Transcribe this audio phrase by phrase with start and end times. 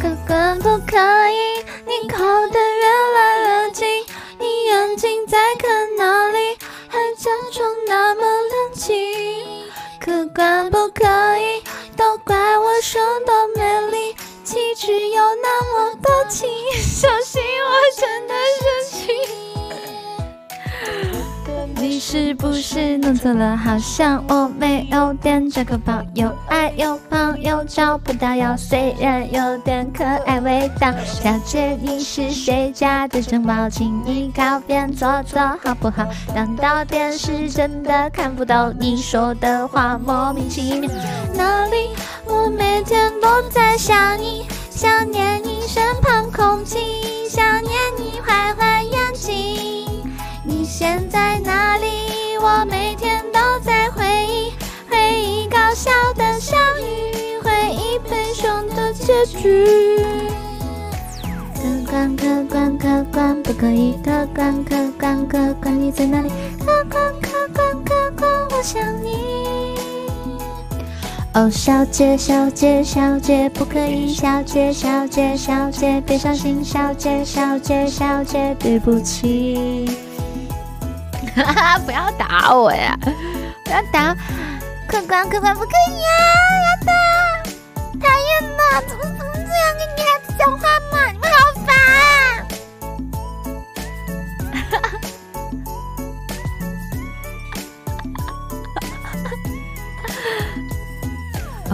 [0.00, 0.96] 可可不可
[1.30, 1.64] 以？
[1.86, 3.86] 你靠得越来越近，
[4.38, 6.38] 你眼睛在看哪里？
[6.88, 8.92] 还假装那么冷静。
[10.00, 11.04] 可可不可
[11.38, 11.62] 以？
[11.96, 13.63] 都怪我说的美丽，
[14.84, 16.46] 气质有那么多情，
[16.78, 19.08] 小心我真的生气。
[21.76, 23.56] 你是不是弄错了？
[23.56, 30.92] 好像我没有点这个朋友，爱有朋友找不到药，虽然有点可爱味道。
[31.02, 33.70] 小姐，你是谁家的珍宝？
[33.70, 36.06] 请你靠边坐坐好不好？
[36.34, 39.98] 难道电视真的看不到你说的话？
[40.04, 40.90] 莫名其妙，
[41.32, 41.88] 哪里？
[42.26, 50.02] 我每天都在想你，想念你身旁空气，想念你坏坏眼睛。
[50.42, 52.36] 你现在哪里？
[52.40, 54.52] 我每天都在回忆，
[54.90, 59.64] 回忆搞笑的相遇，回忆悲伤的结局。
[61.54, 66.28] 客官客官客官不可以，客官客官客官你在哪里？
[71.34, 79.90] 哦，小姐小姐小姐不可以，小姐小姐小姐别伤心，小姐小姐小姐对不起。
[81.34, 82.96] 哈哈，不要打我呀！
[83.64, 84.14] 不要打，
[84.86, 86.08] 客官客官不可以呀！
[86.62, 86.92] 要打，
[87.98, 88.62] 讨厌吗，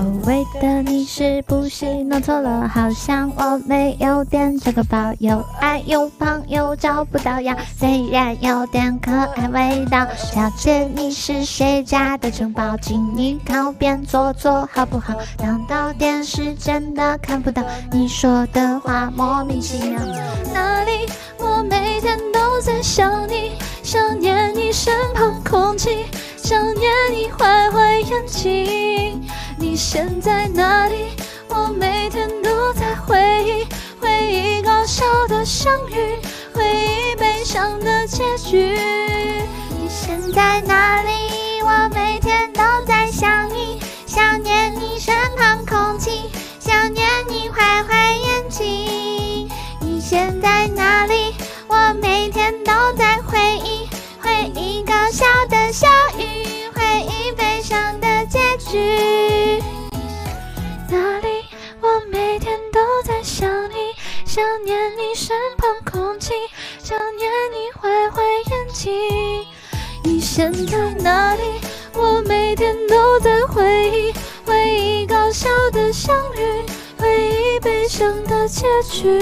[0.00, 2.66] 哦，喂的你是不是弄错了？
[2.66, 10.06] 好像我没有点这个包，有爱有胖又找不到呀，虽然有点可爱味道。
[10.16, 12.78] 小姐，你是谁家的城堡？
[12.78, 15.14] 请你靠边坐坐好不好？
[15.38, 17.62] 难道电视真的看不到
[17.92, 19.12] 你说的话？
[19.14, 20.00] 莫名其妙，
[20.54, 21.10] 哪里？
[21.38, 26.06] 我每天都在想你，想念你身旁空气，
[26.38, 28.79] 想念你坏坏眼睛。
[29.80, 31.16] 你现在哪里？
[31.48, 33.66] 我每天都在回忆，
[33.98, 36.18] 回忆搞笑的相遇，
[36.52, 38.78] 回忆悲伤的结局。
[39.70, 41.62] 你现在哪里？
[41.62, 49.48] 我每天都在想你，想念你身旁空气，想念你坏坏眼睛。
[49.80, 51.34] 你现在哪里？
[51.68, 53.09] 我每天都在
[64.32, 66.32] 想念你身旁空气，
[66.80, 68.92] 想念你坏坏眼睛。
[70.04, 71.42] 你现在哪里？
[71.94, 74.14] 我每天都在回忆，
[74.46, 76.64] 回忆搞笑的相遇，
[76.96, 79.18] 回忆悲伤的结局。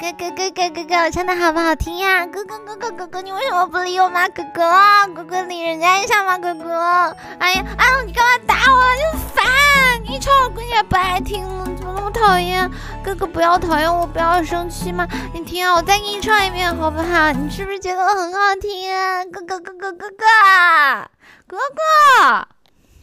[0.00, 2.26] 哥哥哥哥哥哥，我唱的好不好听呀？
[2.26, 4.26] 哥哥哥哥哥哥，你为什么不理我吗？
[4.30, 4.62] 哥哥，
[5.14, 6.38] 哥哥理人家一下吗？
[6.38, 8.83] 哥哥，哎呀，哎呦，你干嘛打我？
[10.94, 11.44] 不爱听，
[11.76, 12.70] 怎么那么讨厌？
[13.02, 15.04] 哥哥不要讨厌我，不要生气嘛。
[15.32, 17.32] 你听啊，我再给你唱一遍好不好？
[17.32, 19.24] 你是不是觉得我很好听啊？
[19.24, 20.24] 哥哥哥哥哥哥，
[21.48, 22.46] 哥哥。